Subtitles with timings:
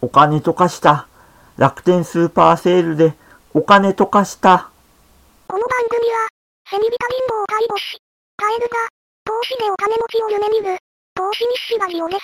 [0.00, 1.08] お金とかした。
[1.56, 3.14] 楽天スーパーセールで
[3.52, 4.70] お金とかした。
[5.48, 6.28] この番組は、
[6.70, 7.98] セミビタ貧乏介護士、
[8.36, 8.76] カエルが、
[9.24, 10.78] 投資でお金持ちを夢見る、
[11.14, 12.22] 投資日誌ラジオです。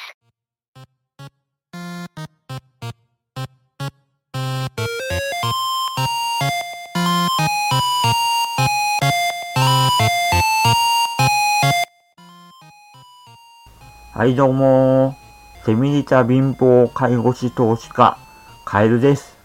[14.13, 15.24] はいどうも
[15.65, 18.19] セミリタ貧乏介護士投資家、
[18.67, 19.39] カエルです。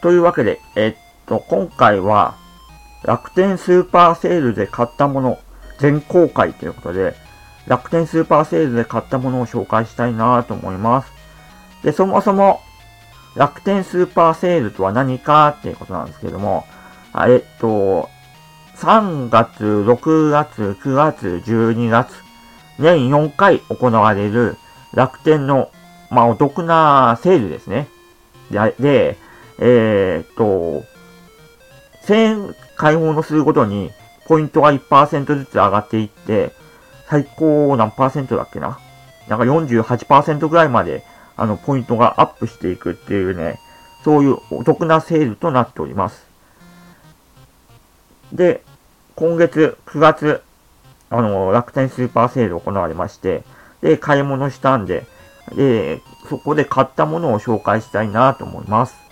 [0.00, 2.34] というわけで、えっと、今回は、
[3.04, 5.38] 楽天スーパーセールで買ったもの、
[5.80, 7.14] 全公開ということで、
[7.66, 11.12] 楽天スーパーセールで買ったものを紹介したいなと思います。
[11.82, 12.62] で、そもそも、
[13.36, 16.64] 楽天スーパーセールとは何かっていうことなんですけども、
[17.14, 18.08] えっと、
[18.76, 22.14] 3月、6月、9月、12月、
[22.78, 24.56] 年4回行われる
[24.92, 25.70] 楽天の、
[26.10, 27.88] まあ、お得なセールですね。
[28.50, 29.16] で、で
[29.58, 30.84] えー、っと、
[32.06, 33.90] 1000円買い物するごとに、
[34.26, 36.52] ポイントが1%ずつ上がっていって、
[37.08, 38.78] 最高何パーセントだっけな？
[39.28, 41.02] なんか48%ぐらいまで、
[41.36, 43.58] あの、ポイントがアップしていくっていうね、
[44.04, 46.26] そういうお得なセールとなっております。
[48.32, 48.62] で、
[49.16, 50.42] 今月9月、
[51.10, 53.42] あの、楽天スーパーセール行われまして、
[53.82, 55.06] で、買い物したんで、
[55.54, 59.08] で、そこで買ったものを紹介したいなと思います。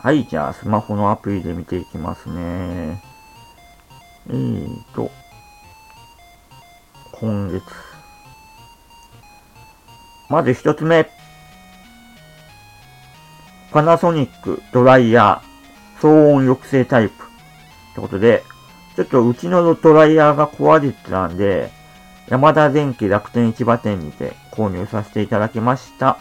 [0.00, 3.02] はい、じゃあスマホのアプリで見ていきますね。
[4.28, 5.10] えーと、
[7.12, 7.64] 今月。
[10.30, 11.10] まず一つ目。
[13.72, 17.27] パナソニックドライヤー騒音抑制タイプ。
[17.98, 18.44] ってことで、
[18.96, 21.70] ちょっとうちのドライヤーが壊れてたんで、
[22.28, 26.18] 山田電機楽天市場店にて購入させていただきました。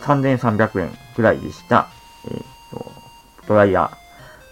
[0.00, 1.88] 3300円くらいでした。
[2.26, 2.92] えー、っと、
[3.48, 3.90] ドライヤ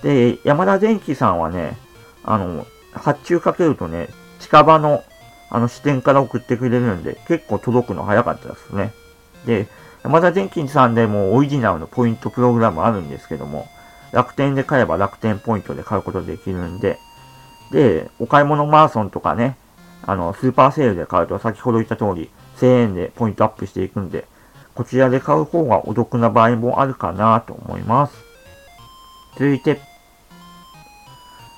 [0.02, 0.34] ー。
[0.34, 1.76] で、山田電機さんはね、
[2.24, 5.02] あの、発注かけるとね、近場の、
[5.50, 8.92] あの、支店から送ってくれるんで、結構届くの早かったですね。
[9.44, 9.66] で、
[10.02, 13.68] 山田電機さんでもオリジナルのポイントプログラムあるんですけども、
[14.12, 16.98] 楽天で買えば楽天ポイントで買うことできるんで、
[17.70, 19.56] で、お買い物マラソンとかね、
[20.02, 24.26] あの、スーパーセールで買うと先ほど言った通り、1000円でポイントアップしていくんで、
[24.74, 28.14] こちらで買う方がお得な場合もあるかなと思います。
[29.34, 29.80] 続いて、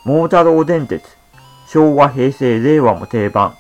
[0.04, 1.03] モータロー電鉄、
[1.69, 3.54] 昭和、平成、令和も定番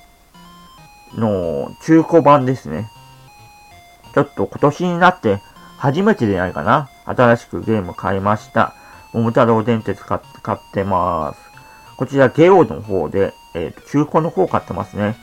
[1.14, 2.90] の中古版ですね。
[4.14, 5.40] ちょっと今年になって
[5.78, 6.88] 初めてじゃないかな。
[7.04, 8.74] 新しくゲーム買いました。
[9.14, 11.40] 桃太郎電鉄買ってます。
[11.96, 15.14] こちらゲオの方で、えっ、ー、と、中古の方買ってますね。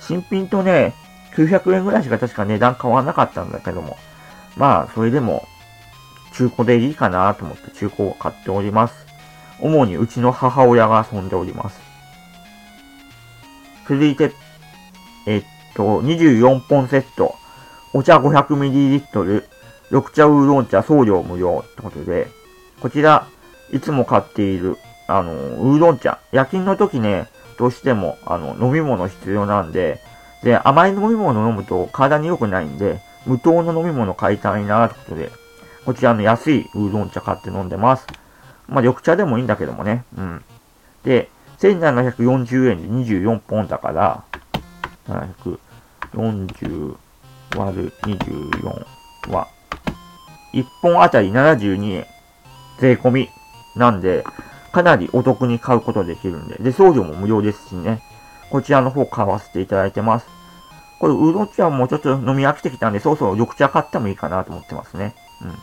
[0.00, 0.94] 新品とね、
[1.34, 3.96] 900円ぐらいしか確か値段変わらなかったんだけども。
[4.56, 5.44] まあ、それでも、
[6.34, 8.94] 中古でいいかなと思って中古を買っております。
[9.60, 11.80] 主にうちの母親が遊んでおります。
[13.88, 14.30] 続いて、
[15.26, 17.34] えっと、24本セット、
[17.92, 19.44] お茶 500ml、
[19.90, 22.28] 緑茶ウーロン茶送料無料ってことで、
[22.82, 23.28] こちら、
[23.70, 24.76] いつも買っている、
[25.06, 26.18] あの、ウーロン茶。
[26.32, 30.00] 夜勤の時ね、どうしても、あの、飲み物必要なんで、
[30.42, 35.30] で、甘い飲み物飲むと体に良くないんで、無糖の飲み物買いたいなってことで、
[35.84, 38.04] こちらの安いウーロン茶買って飲んでます。
[38.66, 40.04] まあ、緑茶でもいいんだけどもね。
[40.18, 40.44] うん。
[41.04, 41.28] で、
[41.60, 44.24] 1740円で24本だから、
[45.06, 46.96] 740
[47.56, 49.46] 割る24は、
[50.52, 52.11] 1本あたり72円。
[52.82, 53.30] 税込み
[53.76, 54.24] なんで、
[54.72, 56.56] かなりお得に買うことできるんで。
[56.56, 58.02] で、送料も無料ですしね。
[58.50, 60.26] こちらの方買わせていただいてます。
[60.98, 65.14] これ、ウーロン茶もちょっと飲み飽きてきたんで、そろそろ緑茶買ってもいいかなと思ってますね。
[65.42, 65.54] うん。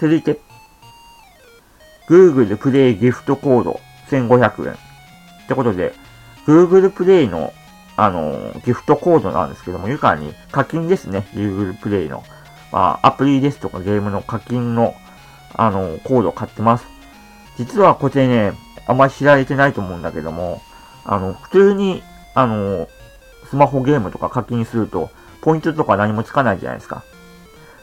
[0.00, 0.40] 続いて、
[2.08, 4.72] Google プレイギフトコード1500円。
[4.72, 4.76] っ
[5.48, 5.92] てことで、
[6.46, 7.52] Google プレイの、
[7.98, 11.26] あのー、ギフトコードなんですけども、ゆかに課金ですね。
[11.34, 12.24] Google プレイの。
[12.72, 14.94] まあ、アプリですとかゲームの課金の、
[15.54, 16.86] あの、コードを買ってます。
[17.56, 18.52] 実はこれね、
[18.86, 20.60] あんまり知られてないと思うんだけども、
[21.04, 22.02] あの、普通に、
[22.34, 22.88] あの、
[23.48, 25.10] スマホゲームとか課金すると、
[25.40, 27.04] ポイントとか何もつかないじゃないですか。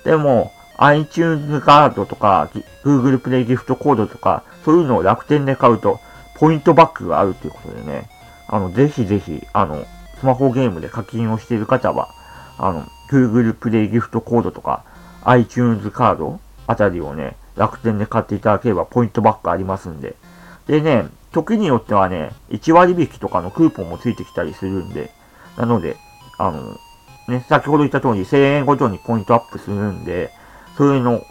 [0.04, 2.50] でも、iTunes カードとか、
[2.84, 6.00] Google プレイギフトコードとか、そういうのを楽天で買うと、
[6.36, 8.10] ポイントバックがあるということでね、
[8.48, 9.86] あの、ぜひぜひ、あの、
[10.20, 12.10] スマホゲームで課金をしている方は、
[12.58, 14.84] あの、Google プレイギフトコードとか、
[15.24, 20.16] iTunes カードあたりをね、楽天で買っていただければポイントバックありますんで、
[20.68, 25.12] でね、時によってはね、1割引きとかのクーポンもついてきたりするんで、
[25.58, 25.98] なので、
[26.38, 26.78] あの、
[27.28, 30.32] ね、先ほど言った通り1000円ごとにポイントアップするんで、
[30.78, 31.22] それの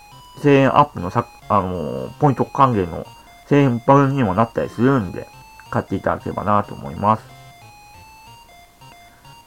[0.43, 3.07] 1000円アップのさ、あの、ポイント還元の
[3.49, 5.29] 1000円分にもなったりするんで、
[5.71, 7.23] 買っていただければなと思います。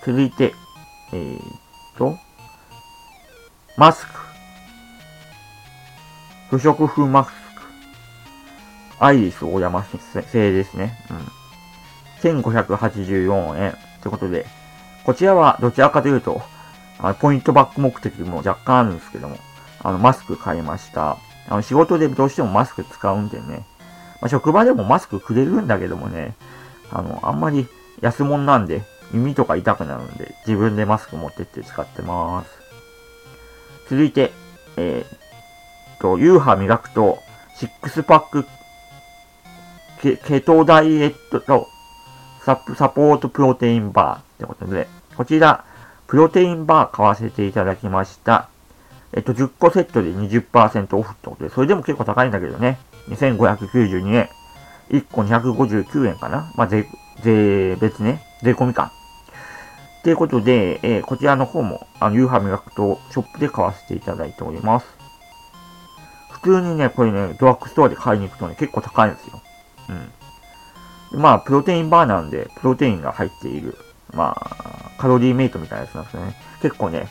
[0.06, 0.54] 続いて、
[1.14, 1.42] えー、っ
[1.98, 2.16] と、
[3.78, 4.25] マスク。
[6.58, 7.36] 不織布マスク。
[8.98, 10.98] アイリス大山製ですね。
[11.10, 11.14] う
[12.30, 12.32] ん。
[12.32, 13.78] 1584円。
[14.02, 14.46] ということで、
[15.04, 16.42] こちらはどちらかというと、
[17.00, 19.38] あのポイントバック目的も若干あるんですけども、
[19.84, 21.18] あの、マスク買いました。
[21.50, 23.66] あの、仕事でどうしてもマスク使うんでね。
[24.22, 26.36] まあ、職場でもマスクくれるんだけどもね、
[26.90, 27.68] あの、あんまり
[28.00, 32.50] 安物なんで、耳とか痛くなるんで、自分でマスク持ってって使ってます。
[33.90, 34.32] 続いて、
[34.78, 35.25] えー、
[36.00, 37.20] と、ユーハ磨くと、
[37.56, 38.46] シックスパック
[40.02, 41.68] ケ、ケトダイエットと
[42.44, 44.88] ササポートプロテインバーってことで、
[45.18, 45.66] こちら、
[46.08, 48.50] プロテインバー買わせていただきました。
[49.14, 52.78] えっと、10個セットで20%オフってことで、それでも結構高いんだけどね。
[53.10, 54.30] 2592円。
[54.90, 56.52] 1個259円かな。
[56.56, 56.86] まあ、税、
[57.24, 58.22] 税別ね。
[58.44, 58.92] 税込みか。
[60.04, 64.95] ということで、えー、こちらの方も、あの、夕飯磨くとショップで買わせていただいております。
[66.46, 69.42] 普通にね、これね、ドラッグストアで買いに行くとね、結構高いんですよ。
[71.12, 71.22] うん。
[71.22, 73.76] まあ、プロテインバーなんで、プロテインが入っている、
[74.14, 76.36] まあ、カロリーメイトみたいなやつなんですよね。
[76.62, 77.08] 結構ね、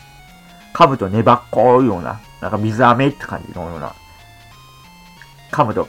[0.73, 3.93] 噛むと粘っこいような、なんか水飴って感じのような、
[5.51, 5.89] 噛むと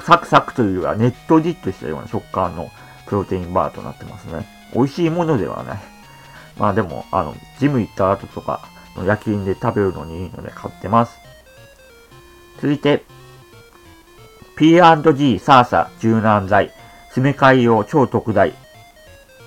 [0.00, 2.70] サクサクというよりはねっとりっとしたような食感の
[3.06, 4.46] プロテインバーとなってますね。
[4.74, 5.80] 美味しいものではない。
[6.56, 8.60] まあでも、あの、ジム行った後とか
[8.96, 11.29] 夜勤で食べるのにいいので買ってます。
[12.60, 13.02] 続いて、
[14.56, 16.70] P&G サーサ柔軟剤、
[17.08, 18.52] 詰め替え用超特大、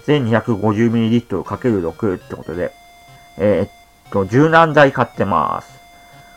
[0.07, 2.74] 1250ml×6 ってことで、
[3.38, 3.69] えー、っ
[4.12, 5.71] と、柔軟剤買ってます。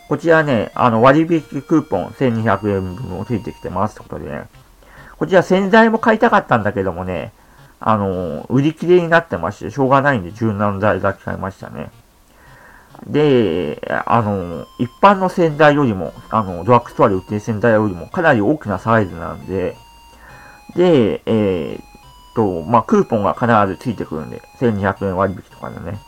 [0.08, 1.26] こちらね、あの、割引
[1.62, 4.44] クーポン1200円分もついてきてますってことでね。
[5.16, 7.32] こちら洗剤も買いたかったんだけどもね、
[7.80, 11.90] あの、売り切れになってまして、しょうがないんで柔軟剤だけ買いましたね。
[13.06, 19.76] で、あの、一般の洗剤よりも、あの、ドラッグストアで売ってる洗剤よりもかなり大きなサイズなんで、
[20.74, 21.84] で、えー、っ
[22.34, 25.98] と、まあ、クーポンが必ずついてくるんで、1200円割引とかでね。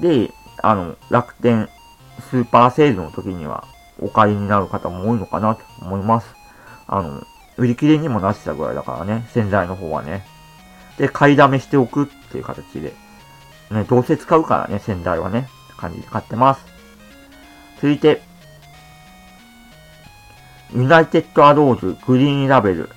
[0.00, 1.68] で、あの、楽天
[2.30, 3.64] スーパーセールの時には
[4.00, 6.34] お買いになる方も多いのかなと思います。
[6.86, 7.22] あの、
[7.56, 10.24] 売り切れにもなってたぐらいだからね、洗剤の方はね。
[10.98, 12.92] で、買いだめしておくっていう形で。
[13.70, 15.48] ね、どうせ使うからね、洗剤はね。
[15.76, 16.64] 感じで買ってます。
[17.76, 18.22] 続いて、
[20.74, 22.90] ユナイテッドアローズグリーンラベル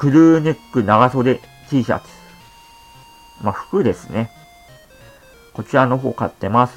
[0.00, 2.08] クルーネック長袖 T シャツ。
[3.42, 4.30] まあ、服ですね。
[5.52, 6.74] こちらの方買ってます。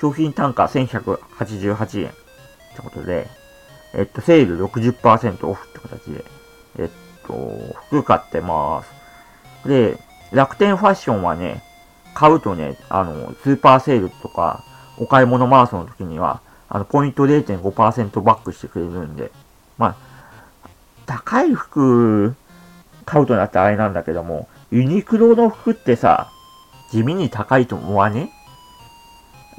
[0.00, 2.08] 商品単価1188円。
[2.08, 3.26] ってことで、
[3.92, 6.24] えっと、セール60%オフって形で、
[6.78, 6.88] えっ
[7.26, 7.34] と、
[7.88, 8.82] 服買ってま
[9.62, 9.68] す。
[9.68, 9.98] で、
[10.32, 11.62] 楽天ファッションはね、
[12.14, 14.64] 買うとね、あの、スーパーセールとか、
[14.98, 19.30] お買い物マラソンの時には、あの、ポイント0.5%バックしてくれるんで、
[19.76, 19.96] まあ、
[21.06, 22.34] 高い服
[23.06, 26.30] 買うとなってあれなんだけども、ユニクロの服ってさ、
[26.90, 28.30] 地味に高いと思わね？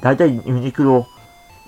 [0.02, 1.06] だいたいユニクロ、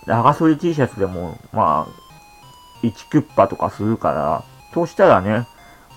[0.07, 5.47] 長袖 T シャツでも、まあ、1クッパとかするから、そうしたらね、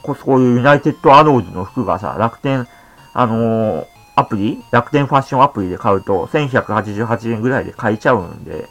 [0.01, 2.67] こそういうユナイテッドアローズの服がさ、楽天、
[3.13, 3.85] あのー、
[4.15, 8.69] アプリ楽天ファッションアプリで買うと、1188円ぐらいで買えちゃうんで、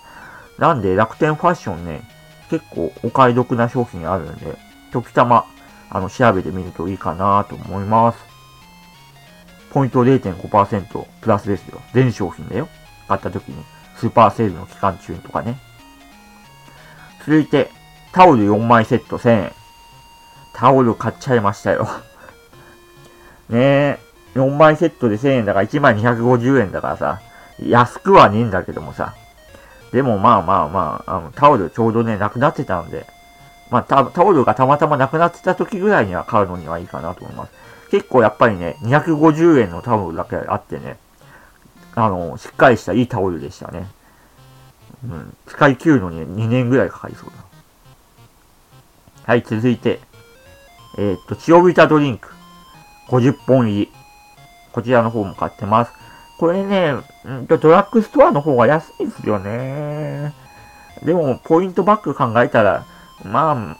[0.58, 2.02] なんで楽天ファッションね、
[2.50, 4.56] 結構お買い得な商品あるんで、
[4.92, 5.44] 時たま、
[5.90, 8.18] あの、調べてみるといいかなと思います。
[9.70, 11.80] ポイント0.5%プラスですよ。
[11.92, 12.68] 全商品だよ。
[13.08, 13.64] 買った時に。
[13.96, 15.58] スーパーセールの期間中とかね。
[17.20, 17.70] 続いて、
[18.12, 19.52] タオル4枚セット1000円。
[20.52, 21.88] タオル買っちゃいましたよ。
[23.48, 23.98] ねえ、
[24.34, 27.20] 4枚セットで1000円だから1枚250円だからさ、
[27.60, 29.14] 安くはねえんだけどもさ。
[29.92, 33.06] でもまあまあまあ、あのタオルちょうどね、なくなってたんで、
[33.70, 37.52] まあタオルがたまたまなくなってた時ぐらいには買うのにはいいかなと思います。
[37.90, 40.96] 結構やっぱりね、250円のタオルだけあってね、
[41.94, 43.86] あの、しっかりしたいいタオルでしたね。
[45.04, 45.36] うん。
[45.46, 47.32] 使い切るのに2年ぐらいかかりそうだ。
[49.26, 50.00] はい、続いて。
[50.98, 52.28] えー、っと、塩ビタドリンク。
[53.08, 53.92] 50本入り。
[54.74, 55.92] こちらの方も買ってます。
[56.36, 60.34] これね、んドラッグストアの方が安いですよね。
[61.04, 62.84] でも、ポイントバック考えたら、
[63.24, 63.76] まあ、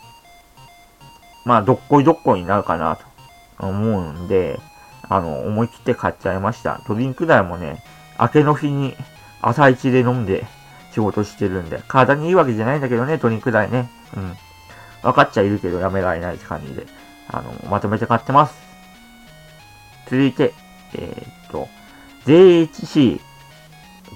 [1.45, 3.05] まあ、どっこいどっこいになるかなと
[3.67, 4.61] 思うんで、
[5.09, 6.81] あの、思い切って買っちゃいました。
[6.87, 7.83] ドリンク代もね、
[8.21, 8.95] 明けの日に
[9.43, 10.47] 朝一で飲んで
[10.93, 13.91] 仕事してるんで、体にいいわけじゃないんだけどね、ドリンク代ね。
[14.17, 14.37] うん。
[15.03, 16.87] 分かっちゃいるけどやめられないって感じで、
[17.29, 18.55] あの、まとめて買ってます。
[20.07, 20.55] 続いて、
[20.95, 21.69] えー、っと、
[22.27, 23.21] JHC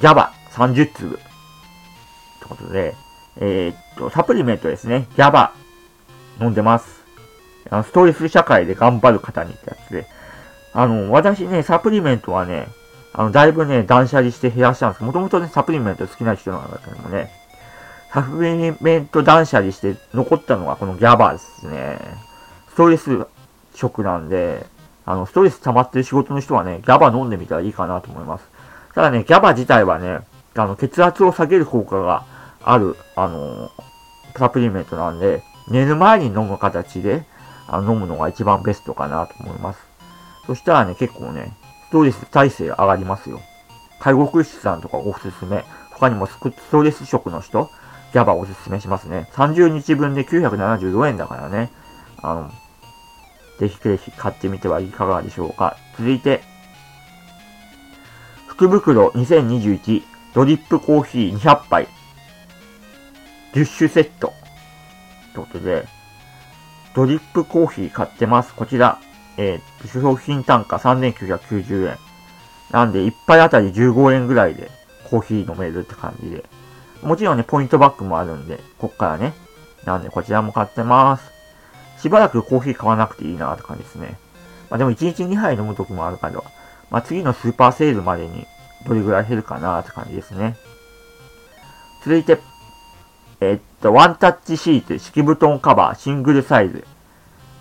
[0.01, 1.15] GABA30 粒。
[1.17, 2.95] ってことで、
[3.37, 5.07] えー、っと、サプリメントですね。
[5.17, 5.51] GABA
[6.41, 6.99] 飲んでます。
[7.71, 10.07] あのストレス社会で頑張る方にってやつで。
[10.73, 12.69] あの、私ね、サプリメントはね、
[13.13, 17.31] あの、だいぶね、断捨離して減らしたんですもともとね、サプリメント好きな人なんだけどもね、
[18.13, 21.99] サプリメント断捨離して残ったのがこのギャバですね。
[22.71, 23.27] ストレス
[23.75, 24.67] 食なんで、
[25.09, 28.45] あの、ストレス溜まってる仕事の人はね、ギャバ飲んでみたらいいかなと思います。
[28.95, 30.19] ただね、ギャバ自体はね、
[30.55, 32.27] あの、血圧を下げる効果が
[32.63, 33.71] ある、あの、
[34.37, 37.25] サプリメントなんで、寝る前に飲む形で、
[37.69, 39.81] あ飲むのが一番ベストかなと思います。
[40.47, 41.57] そしたらね、結構ね、
[41.89, 43.41] ストレス耐性上がりますよ。
[44.01, 45.65] 介護福祉さんとかおすすめ。
[45.93, 46.39] 他にもス
[46.71, 47.71] トレス食の人、
[48.13, 49.31] ギャバおすすめしますね。
[49.33, 51.71] 30日分で974円だからね。
[52.21, 52.51] あの、
[53.59, 55.77] ぜひぜひ買ってみてはいかがでしょうか。
[55.97, 56.43] 続いて、
[58.47, 60.03] 福袋2021
[60.35, 61.89] ドリップコーヒー200杯
[63.53, 64.33] 10種セット。
[65.35, 65.87] ということで、
[66.95, 68.55] ドリップコーヒー買ってます。
[68.55, 69.01] こちら、
[69.37, 71.97] えー、商品単価3990円。
[72.71, 74.71] なんで、1杯あたり15円ぐらいで
[75.05, 76.45] コーヒー飲めるって感じで。
[77.03, 79.35] もちろんね、ポイントバックもあるんで、こっからね。
[79.85, 81.38] なんで、こちらも買ってます。
[82.01, 84.19] しばらくコーヒー買わなくていいなって感じですね。
[84.71, 86.43] まあでも1日2杯飲む時もあるから、
[86.91, 88.47] まあ次のスーパーセールまでに
[88.87, 90.57] どれぐらい減るかなって感じですね。
[92.05, 92.39] 続いて、
[93.41, 96.85] えー、っと、ワンタッチシート、敷布団カバー、シングルサイズ。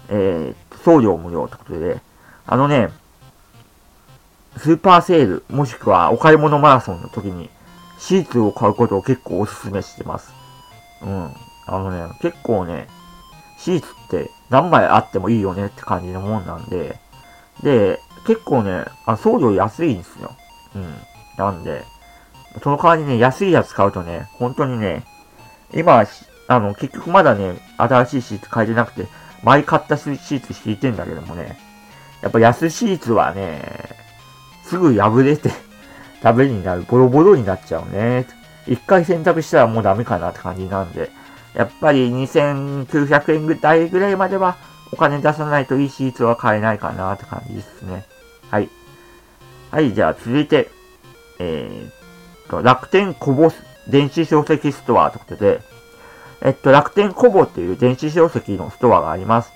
[0.10, 2.00] えー、送料無料ってことで、
[2.46, 2.90] あのね、
[4.58, 7.50] スーパーセール、もしくはお買い物マラソンの時に、
[8.00, 10.34] シーツを買うことを結構お勧めしてます。
[11.02, 11.32] うん。
[11.68, 12.88] あのね、結構ね、
[13.58, 16.98] シーツって何枚あってもいいよねって感じのもんなんで、
[17.64, 20.32] で、結構ね、あ送料安いんですよ。
[20.76, 20.96] うん。
[21.38, 21.84] なんで、
[22.64, 25.04] その代わりね、安いやつ買うとね、本当にね、
[25.74, 26.06] 今、
[26.48, 29.08] あの、結局まだね、新しいシーツ買えてなくて、
[29.44, 31.58] 前買ったシーツ敷いてんだけどもね、
[32.22, 33.62] やっぱ安シーツはね、
[34.64, 35.52] すぐ破れて
[36.22, 38.26] ダメになる、ボロボロになっちゃうね。
[38.68, 41.12] 一回洗濯したらもうダメかなって感じなんで、
[41.58, 44.58] やっぱり2900円ぐらいぐらいまでは
[44.94, 48.06] お金出さないといいシーツは買えないかなって感じですね。
[48.50, 48.70] はい。
[49.72, 50.70] はい、じゃあ続いて、
[51.40, 53.52] えー、と、楽天コボ
[53.88, 55.62] 電子書籍ストアということで、
[56.42, 59.52] えっと、楽天コボっていう電子書籍のストアがあります。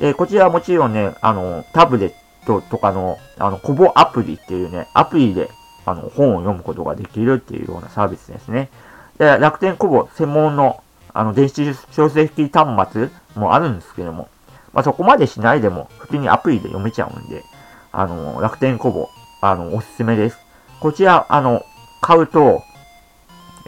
[0.00, 2.12] で、こちらはもちろんね、あの、タブレッ
[2.46, 5.50] トとかの、あの、コボアプリっていうね、アプリで、
[5.86, 8.70] あの、本を読むことができるっていうようなサービスですね。
[9.18, 10.82] で、楽天コボ専門の、
[11.14, 14.28] あの、電子書籍端末もあるんですけども、
[14.72, 17.44] まあ、そこまでしないでも、普通にアプリで読めちゃうんで、
[17.92, 19.08] あの、楽天コボ、
[19.40, 20.38] あの、おすすめです。
[20.80, 21.62] こちら、あの、
[22.02, 22.62] 買うと、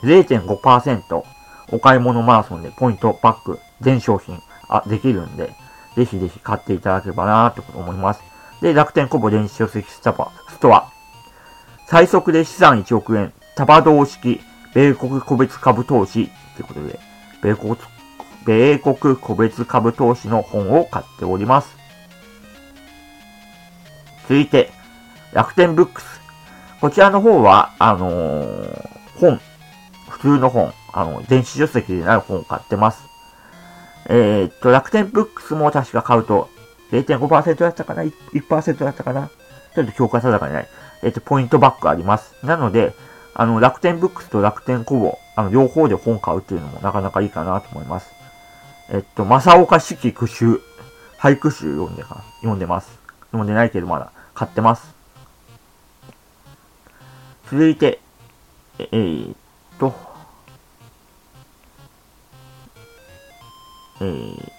[0.02, 1.22] 0.5%
[1.72, 4.38] お買い物マラソンでポイントバック全商品
[4.68, 5.52] あできるんで、
[5.96, 8.22] ぜひぜひ買っていただければなと思います。
[8.60, 10.90] で、楽天コボ電子書籍スタバ、ストア。
[11.86, 14.40] 最速で資産1億円、束同式、
[14.74, 16.98] 米国個別株投資ということで、
[17.46, 17.76] 米国、
[18.44, 21.76] 米国個別株投資の本を買っております。
[24.22, 24.72] 続いて、
[25.32, 26.20] 楽天ブックス。
[26.80, 28.88] こちらの方は、あのー、
[29.20, 29.40] 本、
[30.08, 33.04] 普通の本、あの、電子書籍でなる本を買ってます。
[34.08, 36.48] えー、っと、楽天ブックスも確か買うと、
[36.90, 39.30] 0.5%だったかな ?1% だったかな？
[39.76, 40.68] ちょっと強化定かにない。
[41.04, 42.34] えー、っと、ポイントバックあります。
[42.44, 42.92] なので、
[43.34, 48.10] あの、楽天ブックスと楽天コボ、あの、両方で本買うっていうのもなかなかいいかなと思います。
[48.88, 50.62] えっと、正岡四季句集、
[51.18, 52.98] 俳句集読んでか、読んでます。
[53.26, 54.94] 読んでないけどまだ買ってます。
[57.50, 58.00] 続いて、
[58.78, 59.36] えー、っ
[59.78, 59.94] と、
[64.00, 64.52] えー、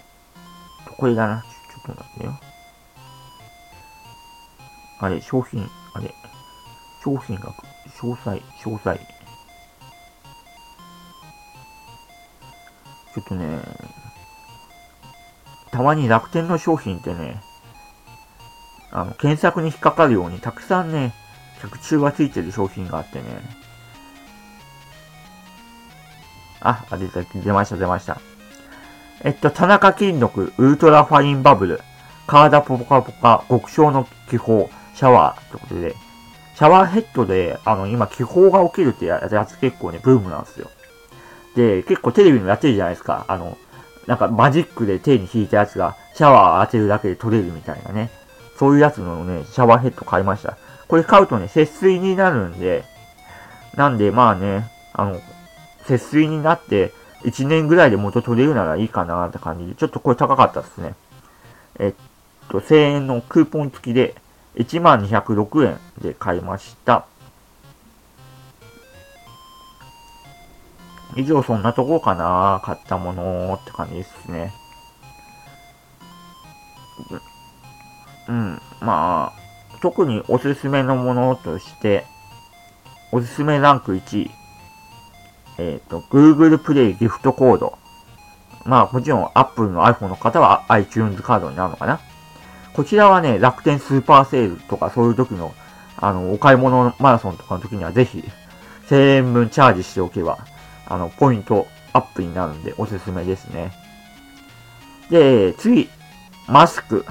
[0.96, 1.42] これだな。
[1.42, 2.40] ちょっと待ってよ。
[5.00, 6.14] あれ、商品、あれ、
[7.02, 7.50] 商品額、
[8.00, 9.17] 詳細、詳細。
[13.20, 13.60] ちょっとね、
[15.72, 17.40] たまに楽天の商品ってね、
[18.92, 21.14] あの、検索に引っかかるようにたくさんね、
[21.60, 23.24] 客中がついてる商品があってね。
[26.60, 28.20] あ、あ、出た、出ました、出ました。
[29.24, 31.80] えっと、田中金属ウルトラファインバブル、
[32.28, 35.94] 体ポカポカ極小の気泡、シャワーということで、
[36.54, 40.70] シャワーヘッドで、あの、今気泡が起きるってやつ結構ね、ブームなんですよ。
[41.58, 43.24] で、結構テレビもやってるじゃないですか。
[43.26, 43.58] あの、
[44.06, 48.10] なんかマジックで手に引いたやつがシャワー当てるだけで取れるみたいなね。
[48.56, 50.56] そういうやつのね、シャワーヘッド買いました。
[50.86, 52.84] これ買うとね、節水になるんで、
[53.74, 55.20] なんでまあね、あの、
[55.84, 56.92] 節水になって、
[57.24, 60.94] 1年ぐらいで元取れるならいいかなって感じで、ちょっとこれ高かったですね。
[61.80, 61.94] えっ
[62.48, 64.14] と、1000円のクーポン付きで、
[64.56, 67.06] 1206円で買いました。
[71.18, 74.52] 以上そんなとこかな買ったものって感じですね。
[78.28, 82.04] うん、まあ、特におすすめのものとして、
[83.10, 84.30] おすすめランク1位。
[85.58, 87.76] えっ、ー、と、Google Play ギフトコード。
[88.64, 91.98] まあ、もちろん Apple の iPhone の方は iTunes カードになるのかな。
[92.74, 95.52] こちらはね、楽天スーパーセールとかそういう時の、
[95.96, 98.22] あの、お買い物マラソンとかの時にはぜひ、
[98.88, 100.38] 1000円分チャージしておけば、
[100.88, 103.72] あの、ポイントアップになるんでおすすめですね。
[105.10, 105.88] で、次、
[106.46, 107.04] マスク。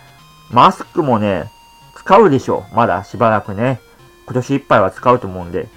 [0.50, 1.50] マスクもね、
[1.96, 2.76] 使うでしょう。
[2.76, 3.80] まだしばらくね。
[4.26, 5.68] 今年いっぱいは使うと思うんで、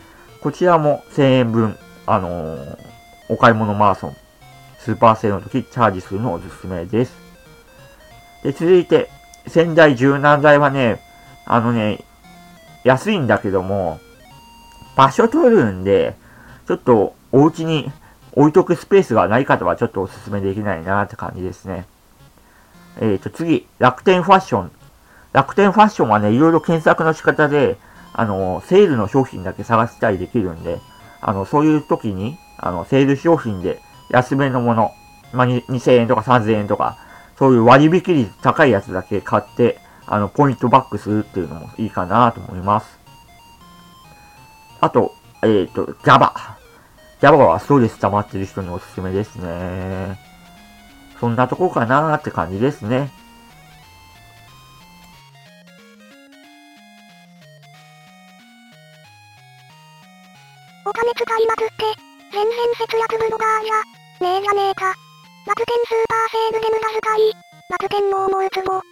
[0.41, 2.77] こちらも1000円分、あのー、
[3.29, 4.17] お買い物マラソン、
[4.79, 7.13] スーパーセールの時チャージするのおすすめです。
[8.43, 9.09] で、続いて、
[9.47, 11.01] 仙台柔軟剤はね、
[11.45, 12.03] あのね、
[12.83, 13.99] 安いんだけども、
[14.95, 16.15] 場所取るんで、
[16.67, 17.91] ちょっとお家に
[18.31, 21.85] 置いとくスペースがない方はちょっとおすすめできないなって感じですね。
[23.01, 24.71] えっ、ー、と、次、楽天ファッション。
[25.33, 27.75] 楽天ファッションはね、いろいろ検索の仕方で、
[28.13, 30.79] あの、セールの商品だけ探したりできるんで、
[31.19, 34.91] あの、そういう時に、あの、セール商品で安めのもの、
[35.33, 36.97] まあ、2000円とか3000円とか、
[37.37, 39.77] そういう割引率高いやつだけ買って、
[40.07, 42.97] あの、ポイントバックするっていうのもいいかなと思います。
[44.79, 45.11] あと、
[45.43, 46.55] えっ、ー、と、Java。
[47.21, 50.19] Java はストレス溜まってる人におすすめですね。
[51.19, 53.09] そんなとこかなーって感じですね。
[60.85, 61.83] お金使いまくって、
[62.31, 63.73] 全然節約ブロガーや、
[64.21, 64.93] ねえじゃねえか。
[65.47, 67.33] 楽天スーパーセールで無駄遣い。
[67.69, 68.73] 楽天の思うつぼ。
[68.73, 68.83] はい、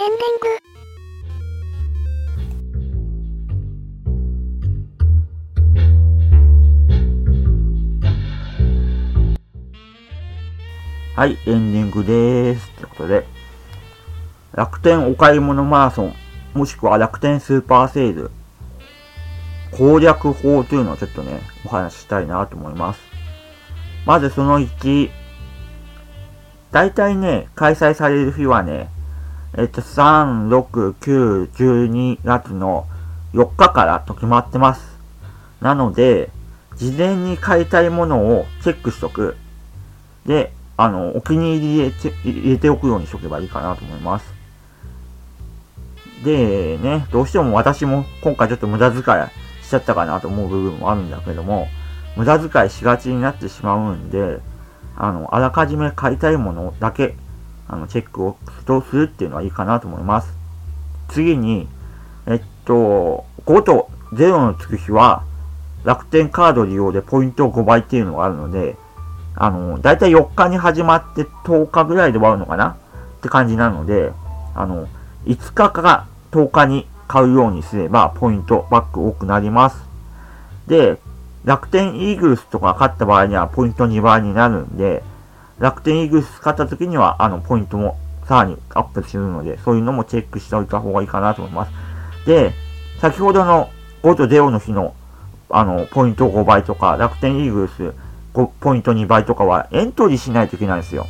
[0.00, 0.71] エンディング。
[11.22, 12.68] はい、エンディングでーす。
[12.70, 13.24] ということで、
[14.56, 16.14] 楽天お買い物マラソン、
[16.52, 18.32] もしくは楽天スーパーセール、
[19.70, 23.00] 攻略法というのをちょっとね、お話ししたいなと思います。
[24.04, 25.10] まずその1、
[26.72, 28.90] 大体ね、開催される日はね、
[29.56, 32.88] えっと、3、6、9、12月の
[33.32, 34.98] 4日からと決まってます。
[35.60, 36.30] なので、
[36.74, 39.36] 事前に買いたいものをチェックしとく。
[40.26, 44.32] で、あの、お気に入りで入れておくようにしとけばいいかなと思います。
[46.24, 51.68] で、ね、どうしても私も今回ちょっと無駄遣いしちゃったかなと思う部分もあるんだけども、
[52.16, 54.40] 無駄遣いしがちになってしまうんで、
[54.96, 57.16] あの、あらかじめ買いたいものだけ、
[57.68, 58.36] あの、チェックを
[58.82, 60.32] するっていうのはいいかなと思います。
[61.08, 61.68] 次に、
[62.26, 65.24] えっと、5と0のつく日は、
[65.84, 68.76] 楽天カード利用でポイント5倍っていうのがあるので、
[69.34, 72.76] あの、だいたい4日に始まって10日ぐらいで終わるのかな？
[73.18, 74.12] って感じなので、
[74.54, 74.88] あの、
[75.26, 79.76] 5日から10日に買うようにすれば、ポイントバック多くなります。
[80.66, 80.98] で、
[81.44, 85.02] 楽天イーグルスとか勝った場合にはポイント2倍になるんで、
[85.58, 91.72] 楽天イーグルス勝った時には、あの、ポイントもさらにアップするので、そういうのもチェックしておいた方がいいかなと思います。
[92.26, 92.52] で、
[93.00, 93.70] 先ほどの
[94.02, 94.94] 5と0の日の、
[95.50, 97.94] あの、ポイント5倍とか、楽天イーグルス
[98.32, 101.06] ポイント2倍とかはエントリーしないといけないんですよ。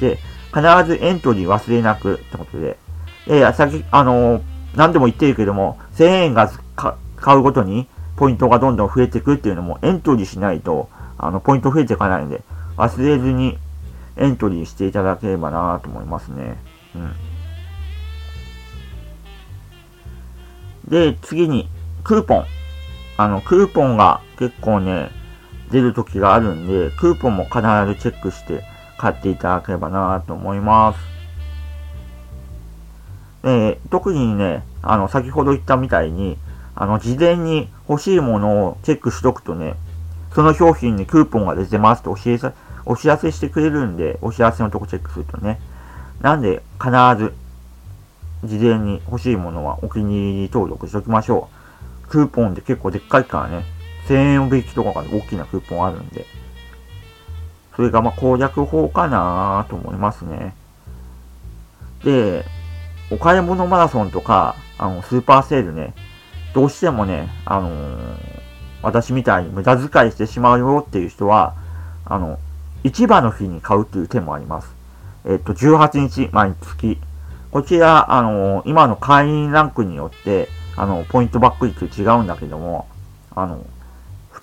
[0.00, 0.18] で、
[0.54, 2.78] 必ずエントリー忘れなくってことで。
[3.26, 4.42] いや、先、あのー、
[4.76, 6.50] 何でも言ってるけども、1000円が
[7.16, 10.88] 買うごとにポイントがどんどん増えていくっていうのもエントリーしないと、
[11.18, 12.42] あの、ポイント増えていかないので、
[12.76, 13.58] 忘れずに
[14.16, 16.56] エントリーしていただければなと思いますね。
[16.94, 17.12] うん。
[20.88, 21.68] で、次に、
[22.04, 22.44] クーポン。
[23.18, 25.10] あの、クーポンが結構ね、
[25.70, 27.62] 出る時があるんで、クーポンも必ず
[27.96, 28.62] チェックして
[28.98, 30.98] 買っていただければなと思います。
[33.44, 36.36] え特にね、あの、先ほど言ったみたいに、
[36.74, 39.74] あの、事前に欲しいものをチェックしとくとね、
[40.34, 42.52] その商品にクーポンが出てますと教えさ、
[42.84, 45.60] お知らせしてくれるんで、お知らせのとこチェックするとね。
[46.20, 47.34] なんで、必ず、
[48.44, 51.48] 事前に欲しいものはお気に入り登録しておきましょ
[52.04, 52.08] う。
[52.08, 53.64] クーポンって結構でっかいからね、
[54.06, 56.24] 1000円引きとかが大きなクーポンあるんで。
[57.76, 60.54] それがま攻略法かなと思いますね。
[62.02, 62.44] で、
[63.10, 65.94] お買い物マラソンとか、あの、スーパーセールね、
[66.54, 68.16] どうしてもね、あのー、
[68.80, 71.54] 私みたいに無駄遣いしてしまうよっていう人は、
[72.06, 72.38] あの、
[72.82, 74.74] 市場の日に買うっていう手もあります。
[75.26, 76.98] えっと、18日、毎月。
[77.50, 82.88] こちら、あのー、今の会員ランクによって、あの、ポイントバック率違うんだけども、
[83.34, 83.64] あの、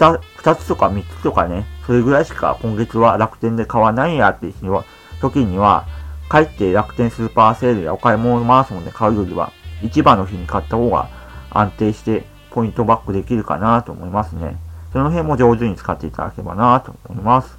[0.04, 4.84] 二、二つとか三つとかね、それぐらいしか今月は楽天で買わないやっていう日は、
[5.22, 5.86] 時には、
[6.30, 11.08] 帰って楽天スーパーセールやお買い物マラソンで買うよりは、市場の日に買った方が
[11.52, 14.58] 安定してポイントバックできるかなと思いますね。
[14.92, 17.58] その辺も上手に使っていただければなと思います。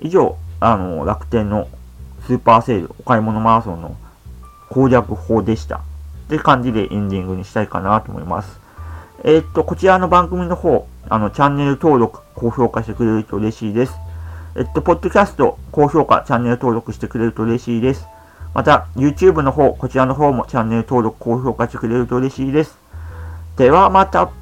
[0.00, 1.68] 以上、あの、楽天の
[2.26, 3.96] スーパーセールお買い物マラソンの
[4.68, 5.76] 攻略法でした。
[5.76, 5.80] っ
[6.28, 8.60] て感じでエンディングにしたいかなと思います。
[9.24, 13.92] えー、っと、こちらの番組の方、あの、チャンネル登録、高評価してくれると嬉しいです。
[14.56, 18.06] えっと、ポッドキャスト、高評価、チャンネル登録してくれると嬉しいです。
[18.54, 22.78] また、YouTube の方、こちらの方もチャンネル登録、高評価してくれると嬉しいです。
[23.58, 24.41] ではまた。